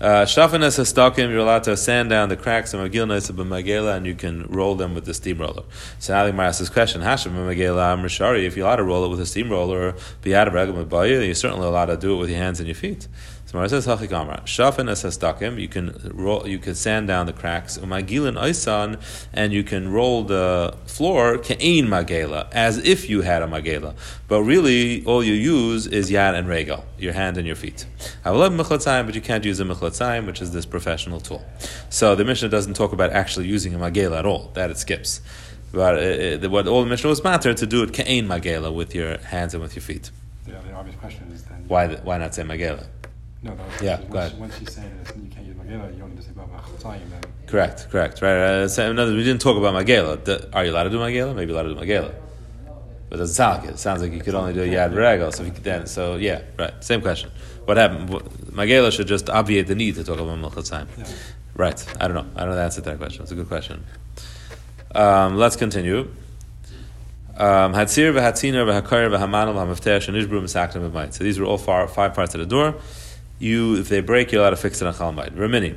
[0.00, 4.44] Shafanas hastakim, you're allowed to sand down the cracks of Magilna Magela and you can
[4.48, 5.62] roll them with the steamroller.
[6.00, 9.04] So now the Gemara asks this question, Hashem Magela Mrishari, if you're allowed to roll
[9.04, 12.40] it with a steamroller, be out of you're certainly allowed to do it with your
[12.40, 13.06] hands and your feet.
[13.54, 19.00] Gemara says, hastakim, you can roll, you can sand down the cracks, Magilin Oisan,
[19.32, 23.94] and you can roll the floor, Ke'in Magela, as if you had a Magela.
[24.26, 27.86] But really, all you use is Yad and Regal, your hand and your feet.
[28.24, 31.44] I will love Mechlatzayim, but you can't use a Mechlatzayim, which is this professional tool.
[31.90, 35.20] So the Mishnah doesn't talk about actually using a Magela at all, that it skips.
[35.70, 39.18] But uh, what all the Mishnah was matter to do it Ke'in Magela with your
[39.18, 40.10] hands and with your feet.
[40.44, 41.66] Yeah, the obvious question is then.
[41.68, 42.88] Why, why not say Magela?
[43.44, 44.40] No, that was Yeah, once, go ahead.
[44.40, 47.20] once you say that you can't use Magela, you only just say about then.
[47.46, 48.22] Correct, correct.
[48.22, 48.32] Right.
[48.32, 50.54] Uh, so in other words, we didn't talk about Magela.
[50.54, 51.34] Are you allowed to do Magela?
[51.34, 52.14] Maybe allowed to do Magela.
[53.10, 53.74] But it doesn't sound like it.
[53.74, 55.30] It sounds like you could only do a Yad Regal.
[55.30, 56.72] So, could then, so yeah, right.
[56.82, 57.30] Same question.
[57.66, 58.08] What happened?
[58.08, 60.88] Magela should just obviate the need to talk about Melchatzayim.
[60.96, 61.04] Yeah.
[61.54, 61.86] Right.
[62.00, 62.26] I don't know.
[62.34, 63.22] I don't know the answer to that question.
[63.22, 63.84] It's a good question.
[64.94, 66.10] Um, let's continue.
[67.36, 71.12] Um, Hatzir v'hatziner v'hakar v'hamanal v'hamavtesh and ishbru.
[71.12, 72.74] So these were all far, five parts of the door.
[73.44, 75.32] You, if they break, you're allowed to fix it on chalamayit.
[75.32, 75.76] Remini.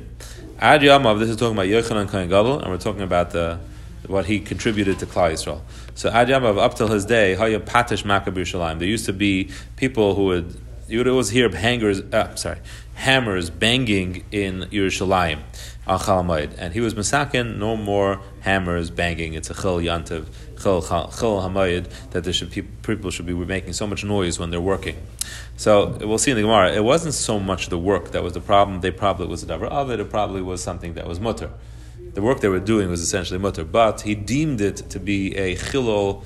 [0.58, 3.60] Ad Yamav, this is talking about Yochanan Kohen Gadol, and we're talking about the
[4.06, 5.60] what he contributed to Klal Yisrael.
[5.94, 8.78] So Ad Yamav, up till his day, Haya Patish Makkah Shalim.
[8.78, 12.60] There used to be people who would you would always hear hangers, uh, sorry,
[12.94, 15.40] hammers banging in Yerushalayim
[15.86, 17.58] on Chalamayid, and he was masakin.
[17.58, 19.34] No more hammers banging.
[19.34, 20.24] It's a chil yantiv,
[20.60, 22.50] chil hamayid that there should
[22.82, 24.96] people should be making so much noise when they're working.
[25.56, 26.72] So we'll see in the Gemara.
[26.72, 28.80] It wasn't so much the work that was the problem.
[28.80, 30.00] They probably was a davar of it.
[30.00, 31.50] It probably was something that was mutter.
[32.14, 35.56] The work they were doing was essentially mutter, but he deemed it to be a
[35.56, 36.24] chilol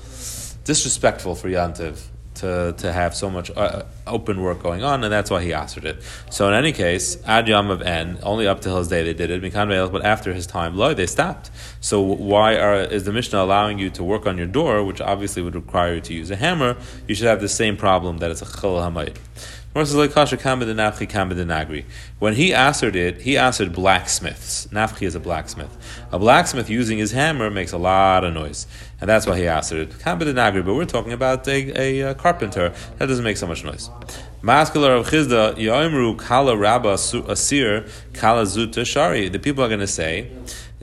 [0.63, 2.07] disrespectful for yantiv
[2.43, 5.85] to, to have so much uh, open work going on, and that's why he answered
[5.85, 6.03] it.
[6.29, 9.31] So in any case, ad yom of en, only up till his day they did
[9.31, 9.41] it,
[9.91, 11.49] but after his time, loy, they stopped.
[11.79, 15.41] So why are, is the Mishnah allowing you to work on your door, which obviously
[15.41, 16.75] would require you to use a hammer?
[17.07, 19.17] You should have the same problem that it's a chil hamayit.
[19.73, 20.13] When he
[22.53, 24.67] answered it, he answered blacksmiths.
[24.67, 25.75] Nafchi is a blacksmith.
[26.11, 28.67] A blacksmith using his hammer makes a lot of noise,
[29.01, 29.95] and that's why he answered it.
[30.05, 33.89] But we're talking about a, a, carpenter that doesn't make so much noise.
[34.43, 39.27] Mascular of Chisda, Yoimru Kala Rabba Asir Kala Zuta Shari.
[39.27, 40.29] The people are going to say,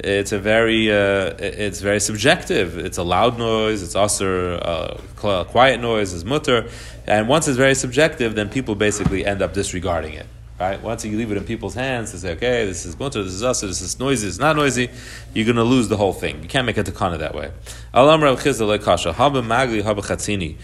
[0.04, 2.78] it's a very uh, it's very subjective.
[2.78, 3.82] It's a loud noise.
[3.82, 6.12] It's also uh, quiet noise.
[6.12, 6.68] Is mutter,
[7.06, 10.26] and once it's very subjective, then people basically end up disregarding it.
[10.58, 10.82] Right?
[10.82, 13.42] Once you leave it in people's hands to say, okay, this is mutter, this is
[13.42, 14.90] us, this is noisy, it's not noisy,
[15.32, 16.42] you're going to lose the whole thing.
[16.42, 17.50] You can't make a takana that way.
[17.94, 20.56] Alam Rav Chisda lekasha haba magli haba chatzini.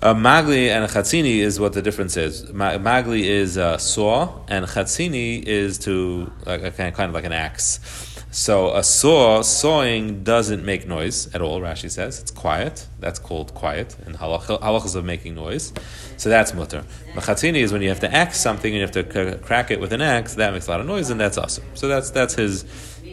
[0.00, 2.44] Magli and a chatzini is what the difference is.
[2.52, 8.13] Magli is a saw, and chatzini is to like kind of like an axe.
[8.34, 12.18] So a saw, sawing doesn't make noise at all, Rashi says.
[12.18, 12.88] It's quiet.
[12.98, 15.72] That's called quiet in halachas of making noise.
[16.16, 16.84] So that's mutter.
[17.12, 19.92] Machatini is when you have to axe something and you have to crack it with
[19.92, 21.62] an axe, that makes a lot of noise and that's awesome.
[21.74, 22.64] So that's that's his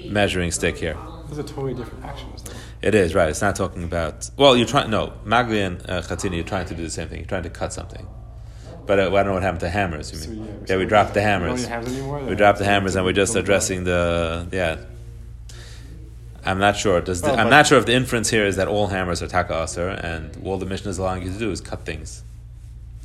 [0.07, 0.97] measuring stick here.
[1.29, 2.27] It's a totally different action.
[2.81, 3.29] It is, right.
[3.29, 6.73] It's not talking about, well, you're trying, no, Magli and uh, Chatini, you're trying to
[6.73, 7.19] do the same thing.
[7.19, 8.07] You're trying to cut something.
[8.87, 10.11] But uh, I don't know what happened to hammers.
[10.11, 10.47] You mean?
[10.47, 11.61] So, yeah, yeah, we dropped the hammers.
[11.61, 12.23] need hammers anymore?
[12.23, 14.77] We dropped the hammers and we're just addressing the, yeah.
[16.45, 17.01] I'm not sure.
[17.01, 19.27] Does the, Well, I'm not sure if the inference here is that all hammers are
[19.27, 22.23] taka aser, and all the mission is allowing you to do is cut things.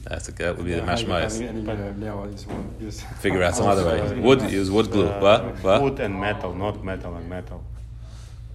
[0.05, 1.41] That's a, that would be the Yeah, how you- mashmayas.
[1.41, 4.21] you- and you, nail it, you just want- you just- Figure out some other way.
[4.21, 5.09] Wood, use wood glue.
[5.09, 5.63] Uh, what?
[5.65, 5.83] What?
[5.83, 7.63] Wood and metal, not metal and metal.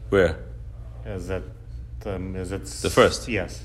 [0.09, 0.37] Where?
[1.05, 1.43] Is that
[2.05, 3.27] um, is it The first.
[3.27, 3.63] Yes,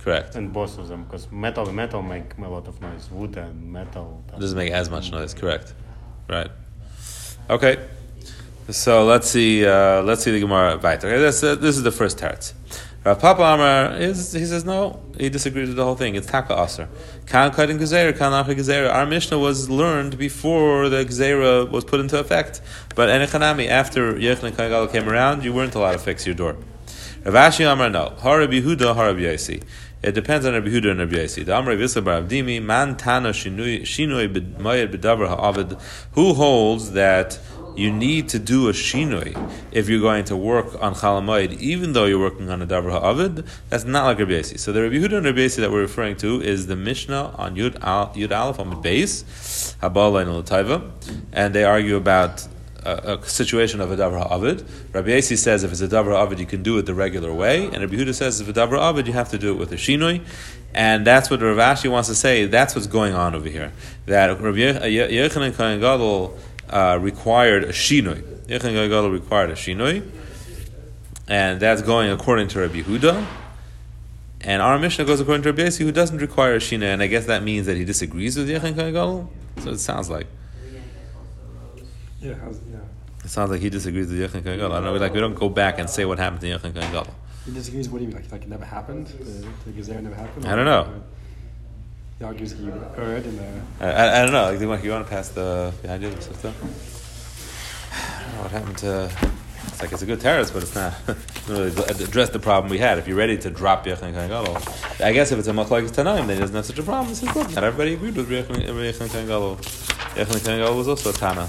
[0.00, 0.34] Correct.
[0.36, 3.08] and both of them because metal and metal make a lot of noise.
[3.10, 4.22] Wood and metal.
[4.36, 5.32] It doesn't make as much noise.
[5.32, 5.72] Correct.
[6.28, 6.50] Right.
[7.48, 7.78] Okay.
[8.70, 9.64] So let's see.
[9.64, 11.08] Uh, let's see the Gemara weiter.
[11.08, 12.52] Okay, this, uh, this is the first teretz.
[13.02, 15.00] Rav Papa Amar is he says no.
[15.16, 16.16] He disagrees with the whole thing.
[16.16, 16.86] It's taka aser.
[17.24, 18.92] Kan kadin gezer, gezer.
[18.92, 22.60] Our Mishnah was learned before the gezerah was put into effect.
[22.94, 26.56] But enechanami after Yechon Kagal came around, you weren't allowed to fix your door.
[27.24, 28.16] Rav Ashi Amar no.
[28.18, 29.62] Harab Yehuda, Harab Yaisi.
[30.00, 31.44] It depends on Rabbi Yehuda and Rabbi Yossi.
[31.44, 35.76] The Amr Yisrael Bar Avdimi, Man Tana Shinui B'Mayed B'Davar Ha'avid,
[36.12, 37.40] who holds that
[37.78, 42.06] you need to do a shinoi if you're going to work on Chalamayid, even though
[42.06, 43.46] you're working on a Davar Ha'avid.
[43.68, 44.58] That's not like Rabbi Yossi.
[44.58, 47.54] So the Rabbi Yehuda and Rabbi Yossi that we're referring to is the Mishnah on
[47.54, 49.22] Yud, Al, Yud Aleph on the base,
[49.80, 50.90] Habala and Lataiva,
[51.32, 52.46] and they argue about
[52.84, 54.66] a, a situation of a davar ha'avid.
[54.92, 57.66] Rabbi Yasi says if it's a davar ha'avid, you can do it the regular way,
[57.66, 59.72] and Rabbi Yehuda says if it's a davar ha'avid, you have to do it with
[59.72, 60.24] a shinoi.
[60.74, 62.44] And that's what Rav Ashi wants to say.
[62.44, 63.72] That's what's going on over here.
[64.04, 66.38] That Rabbi Yechanan Kohen Gadol
[66.70, 68.22] uh, required a shinoi.
[68.46, 70.08] Yechon Gadol required a shinoi,
[71.28, 73.24] and that's going according to Rabbi Huda.
[74.40, 77.08] And our Mishnah goes according to Rabbi Yossi, who doesn't require a shinoi, and I
[77.08, 79.30] guess that means that he disagrees with Yechon Gadol.
[79.62, 80.26] So it sounds like.
[82.20, 82.78] Yeah, yeah.
[83.24, 84.72] It sounds like he disagrees with Yechon Gadol.
[84.72, 87.06] I don't know, like we don't go back and say what happened to Yechon Gadol.
[87.44, 87.88] He disagrees.
[87.88, 88.22] What do you mean?
[88.22, 89.06] Like, like it never happened?
[89.08, 90.46] The, the never happened?
[90.46, 91.02] I don't know.
[93.80, 94.50] I, I, don't know.
[94.50, 96.46] Like, you want, to pass the behind you, stuff?
[97.92, 99.10] I don't know what happened to.
[99.68, 100.94] It's like it's a good terrace, but it's not.
[101.48, 102.98] really address the problem we had.
[102.98, 106.26] If you're ready to drop Yechon oh, Gadol, I guess if it's a machlokes tanaim,
[106.26, 107.08] then it doesn't have such a problem.
[107.08, 107.54] This is good.
[107.54, 109.56] Not everybody agreed with Yechon Gadol.
[109.56, 111.48] Yechon Gadol was also a tana.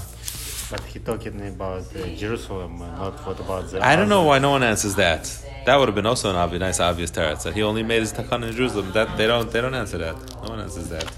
[0.70, 3.84] But he talking about uh, Jerusalem, not what about the.
[3.84, 5.24] I don't know why no one answers that.
[5.66, 8.12] That would have been also an obvious, nice, obvious teretz that he only made his
[8.12, 8.92] takan in Jerusalem.
[8.92, 10.16] That they don't, they don't answer that.
[10.42, 11.10] No one answers that.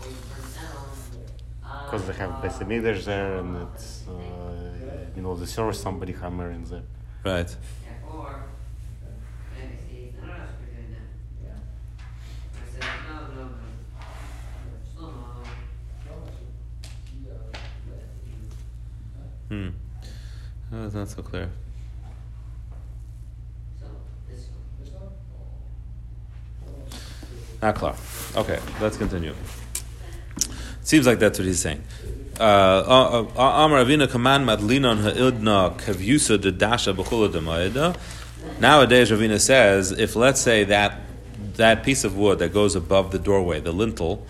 [1.84, 6.64] Because they have Beis Hamikdash there, and it's uh, you know they service somebody hammering
[6.64, 6.82] there.
[7.22, 7.54] Right.
[19.52, 19.68] Hmm.
[20.72, 21.50] Oh, it's not so clear.
[27.60, 27.92] Not clear.
[28.34, 29.34] Okay, let's continue.
[30.80, 31.84] Seems like that's what he's saying.
[32.40, 37.94] Uh, Amar Ravina command madlinon ha'ildna kavyusa de dasha b'chula demayda.
[38.58, 40.98] Nowadays, Ravina says, if let's say that
[41.56, 44.26] that piece of wood that goes above the doorway, the lintel,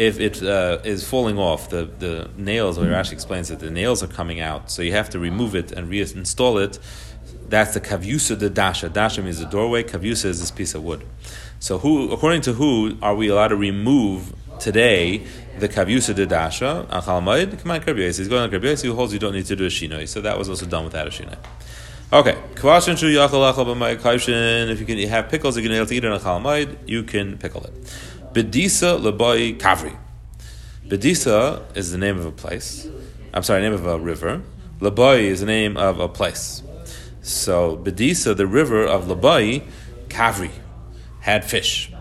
[0.00, 4.02] if it uh, is falling off, the, the nails, or Rashi explains that the nails
[4.02, 6.78] are coming out, so you have to remove it and reinstall it.
[7.50, 8.88] That's the kavyusa de dasha.
[8.88, 9.82] Dasha means the doorway.
[9.82, 11.04] Kavyusa is this piece of wood.
[11.58, 15.26] So, who, according to who, are we allowed to remove today
[15.58, 16.86] the kavyusa de dasha?
[16.90, 19.68] Achalmaid, come on, He's going on Rabbi who holds you don't need to do a
[19.68, 20.08] shinoi.
[20.08, 21.36] So that was also done without a shinoi.
[22.10, 24.70] Okay, kvashin shu yachal achal b'mayit kaivshin.
[24.70, 26.78] If you can have pickles, you can be able to eat it on chalmaid.
[26.86, 27.74] You can pickle it.
[28.32, 29.96] Bedisa leboi kavri.
[30.86, 32.88] Bedisa is the name of a place.
[33.34, 34.42] I'm sorry, name of a river.
[34.80, 36.62] Leboi is the name of a place.
[37.22, 39.66] So Bedisa, the river of Labai,
[40.08, 40.52] Kavri,
[41.20, 41.92] had fish,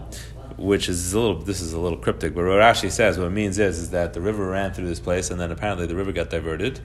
[0.56, 1.40] which is a little.
[1.42, 4.14] This is a little cryptic, but what Rashi says what it means is is that
[4.14, 6.80] the river ran through this place, and then apparently the river got diverted,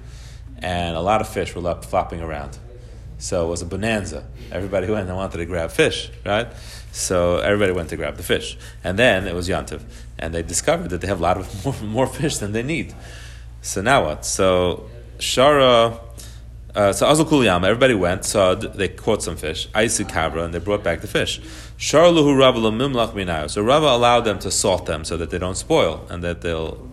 [0.59, 2.59] and a lot of fish were left flopping around.
[3.24, 4.22] So it was a bonanza.
[4.52, 6.46] Everybody went and wanted to grab fish, right?
[6.92, 9.80] So everybody went to grab the fish, and then it was Yantiv,
[10.18, 12.94] and they discovered that they have a lot of more, more fish than they need.
[13.62, 14.26] So now what?
[14.26, 16.00] So Shara.
[16.74, 20.58] Uh, so Azul Kuliyama, everybody went, so they caught some fish, Aisu Kabra, and they
[20.58, 21.40] brought back the fish.
[21.78, 23.48] Sharluhu Rava Mimlach Minayo.
[23.48, 26.90] So Rava allowed them to salt them so that they don't spoil and that they'll.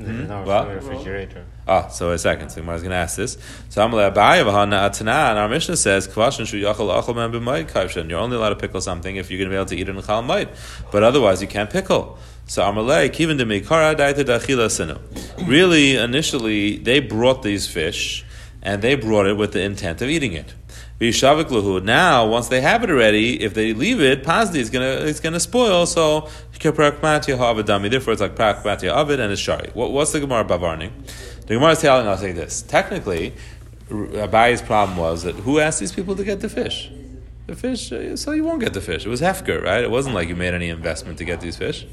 [0.00, 0.26] Hmm?
[0.26, 1.44] No, the refrigerator.
[1.68, 2.50] Ah, so a second.
[2.50, 3.36] So I was going to ask this.
[3.68, 8.08] So V'Hana Atana, and our Mishnah says, "Kvashin shu yachal achal man b'mayit.
[8.08, 9.96] You're only allowed to pickle something if you're going to be able to eat it
[9.96, 10.48] in chal mayit,
[10.90, 12.18] but otherwise you can't pickle.
[12.46, 14.98] So Amalei Kivin de Mikara Daita Dachila Sinu.
[15.46, 18.24] Really, initially they brought these fish,
[18.62, 20.54] and they brought it with the intent of eating it.
[21.00, 25.40] Now, once they have it already, if they leave it, pasdi is gonna it's gonna
[25.40, 25.86] spoil.
[25.86, 26.28] So.
[26.60, 29.70] Therefore, it's like pragmatia avid and it's shari.
[29.72, 30.92] What, what's the gemara bavarning?
[31.46, 32.60] The gemara is telling us like this.
[32.60, 33.32] Technically,
[33.88, 36.90] Abayi's problem was that who asked these people to get the fish?
[37.46, 39.06] The fish, uh, so you won't get the fish.
[39.06, 39.82] It was hefker, right?
[39.82, 41.86] It wasn't like you made any investment to get these fish.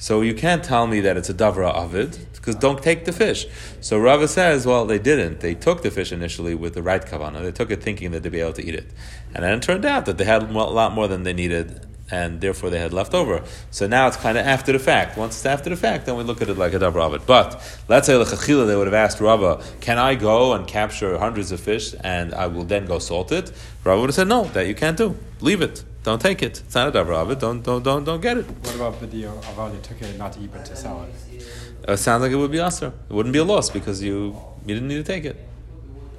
[0.00, 3.46] So you can't tell me that it's a davra avid because don't take the fish.
[3.80, 5.40] So Rava says, well, they didn't.
[5.40, 7.42] They took the fish initially with the right kavana.
[7.42, 8.86] They took it thinking that they'd be able to eat it,
[9.34, 12.40] and then it turned out that they had a lot more than they needed, and
[12.40, 13.42] therefore they had left over.
[13.70, 15.18] So now it's kind of after the fact.
[15.18, 17.26] Once it's after the fact, then we look at it like a davra avid.
[17.26, 21.52] But let's say lechachila, they would have asked Rava, "Can I go and capture hundreds
[21.52, 23.52] of fish and I will then go salt it?"
[23.84, 25.16] Rava would have said, "No, that you can't do.
[25.40, 26.62] Leave it." Don't take it.
[26.64, 27.38] It's not a davra avid.
[27.38, 28.46] Don't don't don't don't get it.
[28.46, 31.44] what about video of they took it not to eat but to sell it?
[31.86, 32.94] Uh, sounds like it would be aser.
[33.10, 35.36] It wouldn't be a loss because you you didn't need to take it,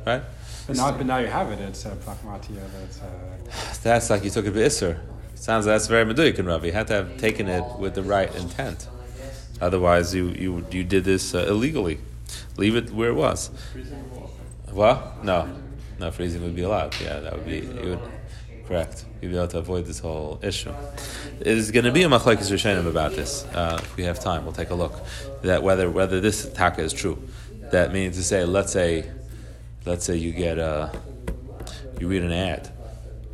[0.05, 0.21] right?
[0.67, 1.59] But now, but now you have it.
[1.59, 2.61] It's uh, pragmatia.
[2.75, 5.01] That's uh, That's like you took it by iser.
[5.33, 6.63] Sounds like that's very meduik in Rav.
[6.63, 8.87] You had to have taken it with the right intent.
[9.59, 11.97] Otherwise, you you you did this uh, illegally.
[12.57, 13.49] Leave it where it was.
[14.69, 15.23] What?
[15.23, 15.49] No,
[15.97, 16.93] no freezing would be allowed.
[17.01, 18.18] Yeah, that would be you would
[18.69, 19.03] correct.
[19.19, 20.71] You'd be able to avoid this whole issue.
[21.39, 23.43] There's going to be a machlekes rishonim about this.
[23.45, 24.93] Uh, if we have time, we'll take a look.
[25.41, 27.17] That whether whether this taka is true.
[27.71, 29.09] That means to say, let's say,
[29.85, 30.91] let's say you get a,
[31.99, 32.71] you read an ad,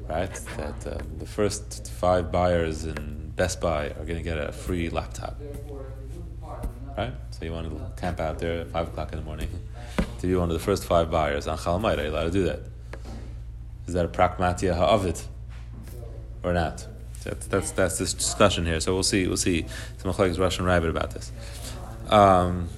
[0.07, 0.33] right?
[0.57, 4.89] That uh, the first five buyers in Best Buy are going to get a free
[4.89, 5.39] laptop,
[6.97, 7.13] right?
[7.31, 9.49] So you want to camp out there at five o'clock in the morning
[10.19, 12.43] to be one of the first five buyers on Chalamayit, are you allowed to do
[12.45, 12.74] that?
[13.87, 15.21] Is that a pragmatia ha'avid
[16.43, 16.85] or not?
[17.23, 18.79] That's, that's, that's this discussion here.
[18.79, 19.27] So we'll see.
[19.27, 19.65] We'll see.
[19.97, 21.31] Some is Russian rabbit about this.
[22.09, 22.69] Um,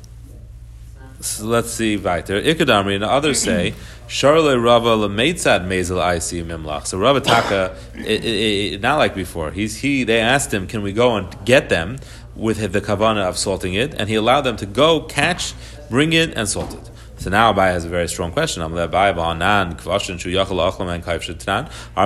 [1.20, 2.42] so let's see weiter.
[2.42, 3.74] Ikadamri and others say
[4.08, 6.86] Sharle Rava lemeitzad mezel isi mimlach.
[6.86, 9.52] So Rava Taka, it, it, it, not like before.
[9.52, 10.04] He's he.
[10.04, 11.98] They asked him, "Can we go and get them
[12.36, 15.54] with the kavana of salting it?" And he allowed them to go catch,
[15.90, 16.90] bring it, and salt it.
[17.18, 18.62] So now Abai has a very strong question.
[18.62, 18.70] Our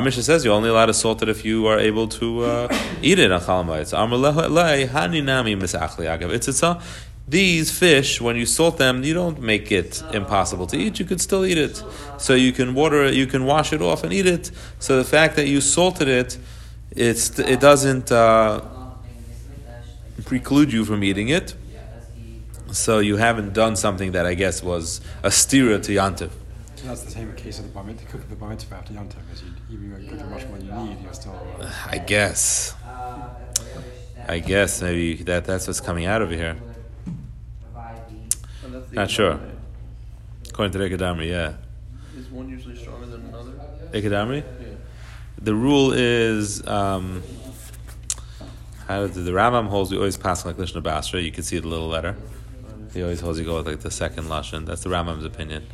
[0.02, 3.20] Mishnah says you're only allowed to salt it if you are able to uh, eat
[3.20, 3.94] it on Chalamayit.
[6.34, 6.48] It's
[7.28, 11.00] these fish, when you salt them, you don't make it impossible to eat.
[11.00, 11.82] You could still eat it.
[12.18, 14.52] So you can water it, you can wash it off and eat it.
[14.80, 16.38] So the fact that you salted it,
[16.92, 18.62] it's, it doesn't uh,
[20.26, 21.56] preclude you from eating it.
[22.72, 26.32] So you haven't done something that I guess was a stira to yantiv.
[26.76, 29.18] So that's the same case of the bar mitzvah, cooking the bar mitzvah after yantiv,
[29.30, 31.40] because you, even if you cook much more than you need, you're still.
[31.60, 32.74] Uh, I guess.
[34.28, 36.58] I guess maybe that that's what's coming out of here.
[38.92, 39.40] Not sure.
[40.50, 41.54] According to the Ekadamri, yeah.
[42.18, 43.52] Is one usually stronger than another?
[43.94, 44.44] Ekadamri?
[44.44, 44.68] Yeah.
[45.42, 47.24] The rule is um,
[48.88, 51.22] how did the, the Rambam holds we always pass on like Lishna Basra.
[51.22, 52.16] You can see the little letter.
[52.94, 54.66] He always holds you go with like the second lashon.
[54.66, 55.68] That's the Rambam's opinion.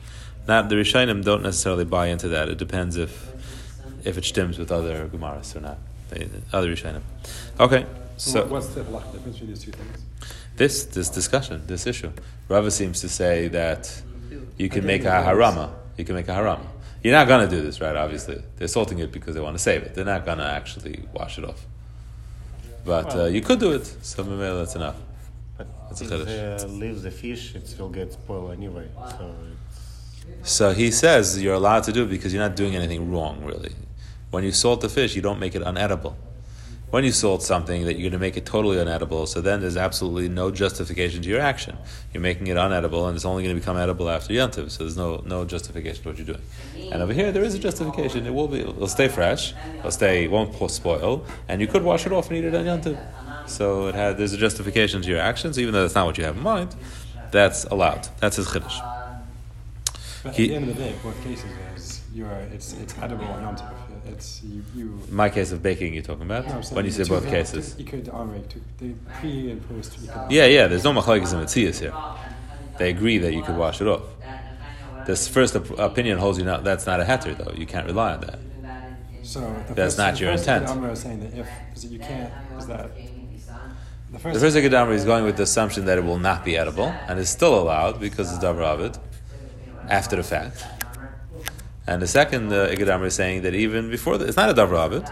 [0.47, 2.49] Not the Rishonim don't necessarily buy into that.
[2.49, 3.27] It depends if
[4.03, 5.77] if it stems with other Gemaras or not.
[6.09, 7.01] They, other Rishonim.
[7.59, 7.85] Okay,
[8.17, 10.01] so what's the difference between these two things?
[10.57, 12.11] this this discussion, this issue,
[12.49, 14.01] Rava seems to say that
[14.57, 15.71] you can make a harama.
[15.97, 16.65] You can make a harama.
[17.03, 17.95] You're not going to do this, right?
[17.95, 19.93] Obviously, they're salting it because they want to save it.
[19.93, 21.65] They're not going to actually wash it off.
[22.83, 23.85] But uh, you could do it.
[24.01, 24.95] So maybe that's enough.
[25.89, 26.61] That's if uh, chiddush.
[26.61, 28.87] they leave the fish, it will get spoiled anyway.
[29.17, 29.35] So
[30.41, 33.43] it's, So he says you're allowed to do it because you're not doing anything wrong,
[33.43, 33.73] really.
[34.31, 36.15] When you salt the fish, you don't make it unedible.
[36.89, 39.75] When you salt something that you're going to make it totally unedible, so then there's
[39.75, 41.77] absolutely no justification to your action.
[42.13, 44.95] You're making it unedible, and it's only going to become edible after Yantiv, so there's
[44.95, 46.41] no, no justification to what you're doing.
[46.93, 48.25] And over here, there is a justification.
[48.25, 52.05] It will be, it'll stay fresh, it'll stay, it won't spoil, and you could wash
[52.05, 52.97] it off and eat it on Yantiv.
[53.47, 56.23] So it had, there's a justification to your actions, even though that's not what you
[56.25, 56.75] have in mind.
[57.31, 58.07] That's allowed.
[58.19, 58.79] That's his chiddush.
[60.23, 63.25] But He- at the end of the day, both cases is you're it's it's edible
[63.25, 63.71] on yantiv.
[64.07, 64.99] It's you you.
[65.11, 66.47] My case of baking, you're talking about?
[66.47, 67.75] No, when you say both cases.
[67.77, 69.97] you could to the pre and post.
[70.29, 71.93] Yeah, yeah, there's no machlekes and Metzias here.
[72.77, 74.03] They agree that you could wash it off.
[75.05, 77.53] This first op- opinion holds you not, that's not a heter, though.
[77.55, 78.39] You can't rely on that.
[79.23, 80.69] So That's first, not your intent.
[80.69, 82.91] Is saying that if you can't is that
[84.17, 84.33] the first.
[84.39, 87.19] The first Ikadamri is going with the assumption that it will not be edible, and
[87.19, 88.97] is still allowed because it's davar of it,
[89.89, 90.65] after the fact.
[91.85, 94.85] And the second uh, Ikadamri is saying that even before that, it's not a davar
[94.85, 95.09] of it,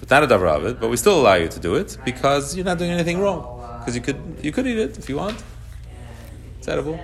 [0.00, 2.56] it's not a davar of it, but we still allow you to do it because
[2.56, 3.54] you're not doing anything wrong.
[3.80, 5.42] Because you could, you could eat it if you want.
[6.58, 6.98] It's edible.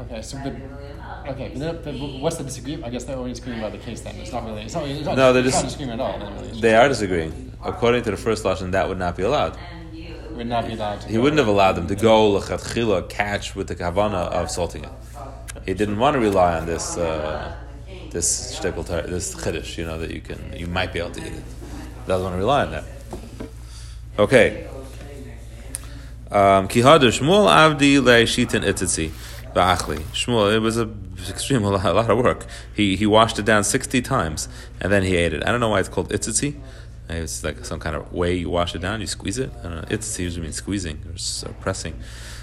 [0.00, 0.52] Okay, so but
[1.32, 2.84] okay, but, then- but what's the disagreement?
[2.84, 4.16] I guess they're only disagreeing about the case then.
[4.16, 4.62] It's not really.
[4.62, 4.86] It's not.
[4.88, 6.18] It's not, No, they're it's not just- at all.
[6.18, 6.60] Really.
[6.60, 7.52] They are disagreeing.
[7.64, 9.56] According to the first lashon, that would not be allowed.
[10.36, 11.08] Would not be allowed to.
[11.08, 14.84] He go- wouldn't have allowed them to go lechatchila catch with the kavana of salting
[14.84, 14.90] it.
[15.66, 17.54] He didn't want to rely on this uh,
[18.10, 21.32] this shtickle this chiddush, you know, that you can you might be able to eat
[21.32, 21.44] it.
[22.06, 22.84] Doesn't want to rely on that.
[24.18, 24.66] Okay.
[26.30, 29.10] Um, Kihadu Shmuel Avdi Leishitin Itzitzi
[29.54, 29.98] Ba'achli.
[30.14, 30.88] Shmuel, it was a
[31.28, 32.46] extreme a lot, a lot of work.
[32.74, 34.48] He he washed it down sixty times
[34.80, 35.46] and then he ate it.
[35.46, 36.56] I don't know why it's called Itzitzi.
[37.16, 39.00] It's like some kind of way you wash it down.
[39.00, 39.50] You squeeze it.
[39.60, 39.96] I don't know.
[39.96, 41.00] Itzitzi usually means squeezing
[41.46, 41.98] or pressing.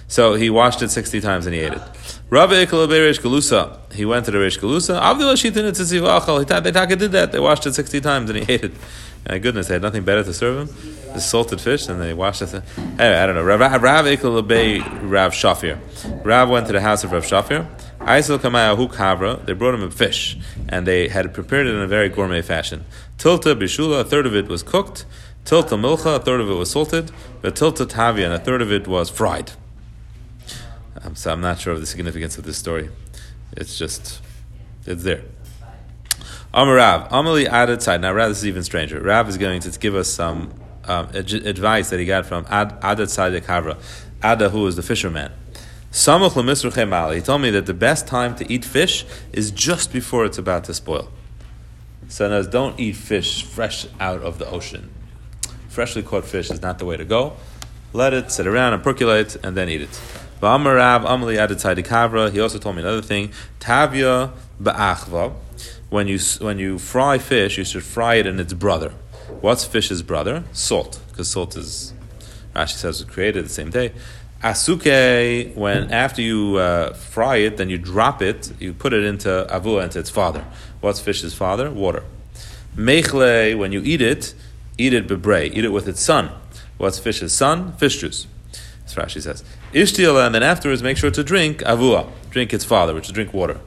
[0.07, 1.81] So he washed it sixty times and he ate it.
[2.29, 3.93] Rabbi Ikla Reish Galusa.
[3.93, 4.99] He went to the Reish Galusa.
[4.99, 6.39] Itzitzi Ba'achal.
[6.39, 7.31] He thought they taka did that.
[7.31, 8.71] They washed it sixty times and he ate it.
[9.27, 10.93] My goodness, they had nothing better to serve him.
[11.13, 12.53] The salted fish, and they washed it.
[12.53, 12.63] Anyway,
[12.99, 13.43] I don't know.
[13.43, 15.77] Rav, Lebei Rav Shafir.
[16.25, 17.67] Rav went to the house of Rav Shafir.
[18.09, 19.45] Aisel Kamaya Hu Kavra.
[19.45, 20.35] They brought him a fish,
[20.67, 22.85] and they had prepared it in a very gourmet fashion.
[23.19, 25.05] Tilta Bishula, a third of it was cooked.
[25.45, 27.11] Tilta Milcha, a third of it was salted.
[27.43, 29.51] But Tilta Tavia, and a third of it was fried.
[31.03, 32.89] Um, so I'm not sure of the significance of this story.
[33.55, 34.21] It's just,
[34.87, 35.21] it's there.
[36.51, 38.01] Amar Rav, Amali side.
[38.01, 38.99] Now, Rav, this is even stranger.
[38.99, 40.51] Rav is going to give us some
[40.85, 43.77] um, ad- advice that he got from Ad Adat Sadik Havra,
[44.23, 45.31] Ada, who is the fisherman.
[45.91, 50.65] He told me that the best time to eat fish is just before it's about
[50.65, 51.09] to spoil.
[52.07, 54.91] So, in don't eat fish fresh out of the ocean.
[55.67, 57.33] Freshly caught fish is not the way to go.
[57.91, 59.99] Let it sit around and percolate, and then eat it.
[60.41, 60.77] He also
[62.59, 63.31] told me another thing.
[63.59, 64.31] Tavya
[64.61, 65.33] ba'achva.
[65.89, 68.93] When you when you fry fish, you should fry it in its brother.
[69.41, 70.43] What's fish's brother?
[70.53, 71.93] Salt, because salt is
[72.55, 73.93] Rashi says was created the same day.
[74.43, 79.27] Asuke, when after you uh, fry it, then you drop it, you put it into
[79.49, 80.45] avua, into its father.
[80.79, 81.69] What's fish's father?
[81.69, 82.03] Water.
[82.75, 84.33] Mechle, when you eat it,
[84.77, 86.29] eat it bebrei, eat it with its son.
[86.77, 87.73] What's fish's son?
[87.73, 88.27] Fish juice.
[88.79, 89.43] That's Rashi says.
[89.73, 93.33] Ishtiel, and then afterwards make sure to drink avua, drink its father, which is drink
[93.33, 93.59] water.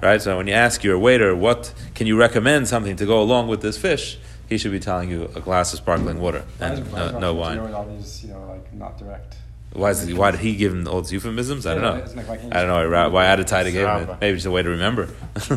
[0.00, 0.22] Right?
[0.22, 3.62] So when you ask your waiter, what can you recommend something to go along with
[3.62, 4.16] this fish?
[4.48, 7.58] He should be telling you a glass of sparkling water and no, no wine.
[7.58, 9.36] All these, you know, like not direct.
[9.72, 11.64] Why, is he, why did he give him all these euphemisms?
[11.66, 11.94] I don't know.
[11.96, 13.84] it's like- like I don't know why, why Adetai gave him it.
[13.84, 14.18] Rabba.
[14.20, 15.08] Maybe it's a way to remember.
[15.36, 15.50] I don't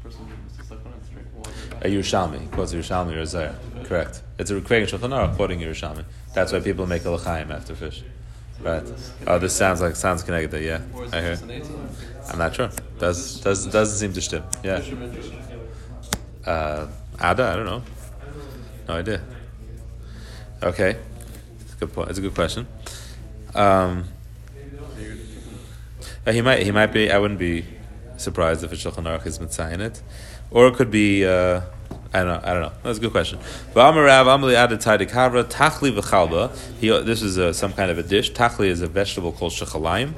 [0.04, 1.52] person who was stuck on its drink water.
[1.82, 2.42] A Yerushalmi.
[2.42, 3.56] He quotes Yerushalmi or Isaiah.
[3.86, 4.22] Correct.
[4.38, 6.06] It's a Kveg Shulchan Aruch quoting Yerushalmi.
[6.36, 8.04] That's why people make a l'chaim after fish.
[8.62, 8.84] Right.
[9.28, 10.64] Oh, this sounds like sounds connected.
[10.64, 10.82] Yeah,
[11.12, 11.32] I hear.
[11.32, 11.90] just an 18?
[12.32, 12.70] I'm not sure.
[13.00, 14.44] Does does doesn't seem to stim.
[14.64, 14.82] Yeah.
[14.82, 15.34] Should have been just-
[16.48, 16.88] Uh,
[17.20, 17.84] Ada, I don't know.
[18.88, 19.22] No idea.
[20.64, 20.98] Okay,
[21.60, 22.10] it's a good point.
[22.10, 22.68] It's a good question.
[23.54, 24.06] Um,
[26.26, 27.12] uh, he might he might be.
[27.12, 27.66] I wouldn't be
[28.18, 30.02] surprised if a Shulchan Aruch is mitzayin it,
[30.52, 31.26] or it could be.
[31.26, 31.62] Uh,
[32.14, 32.40] I don't know.
[32.50, 32.72] I don't know.
[32.84, 33.40] That's a good question.
[33.74, 34.32] Tachli
[36.00, 37.06] v'chalba.
[37.06, 38.32] This is a, some kind of a dish.
[38.32, 40.14] Tachli is a vegetable called shechalayim.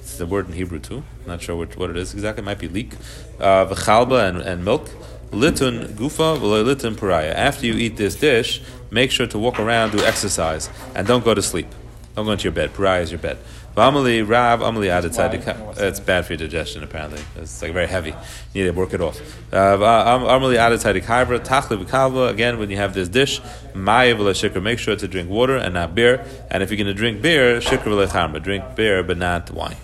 [0.00, 1.04] It's the word in Hebrew too.
[1.22, 2.42] I'm not sure which, what it is exactly.
[2.42, 2.94] It might be leek.
[3.38, 4.90] Uh, v'chalba and, and milk.
[5.30, 7.32] Litun gufa litun pariah.
[7.34, 8.60] After you eat this dish,
[8.90, 11.66] make sure to walk around, do exercise, and don't go to sleep.
[12.14, 12.72] Don't go into your bed.
[12.72, 13.36] Pariah is your bed.
[13.76, 17.20] V'amali rav amali It's bad for your digestion apparently.
[17.36, 18.14] It's like very heavy.
[18.54, 19.20] You need to work it off.
[19.52, 22.30] Uh, Amali added tzaddik tachli v'kalva.
[22.30, 23.40] Again, when you have this dish,
[23.74, 24.62] shikr.
[24.62, 26.24] Make sure to drink water and not beer.
[26.50, 28.42] And if you're going to drink beer, shikr v'lecharma.
[28.42, 29.76] Drink beer but not wine.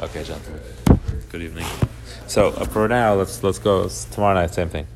[0.00, 0.60] Okay, gentlemen.
[1.30, 1.66] Good evening.
[2.26, 3.88] So uh, for now, let's let's go.
[4.10, 4.88] Tomorrow night, same thing.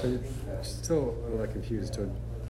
[0.00, 0.20] So
[0.62, 2.10] still little confused to